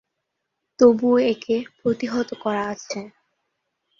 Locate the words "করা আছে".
2.43-2.99